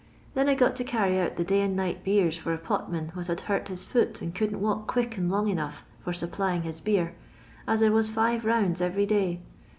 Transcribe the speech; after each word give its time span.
Then 0.33 0.49
I 0.49 0.55
got 0.55 0.75
to 0.77 0.83
carry 0.83 1.19
out 1.19 1.35
the 1.35 1.43
day 1.43 1.61
and 1.61 1.75
night 1.75 2.03
beers 2.03 2.35
for 2.35 2.51
a 2.55 2.57
potman 2.57 3.11
what 3.15 3.27
had 3.27 3.41
hurt 3.41 3.67
his 3.67 3.85
foot 3.85 4.19
and 4.19 4.33
couldn't 4.33 4.59
walk 4.59 4.87
quick 4.87 5.15
and 5.15 5.29
long 5.31 5.47
enough 5.47 5.85
for 6.03 6.11
supplying 6.11 6.63
his 6.63 6.79
beer, 6.81 7.13
as 7.67 7.81
there 7.81 7.91
was 7.91 8.09
five 8.09 8.43
rounds 8.43 8.81
every 8.81 9.05
day. 9.05 9.41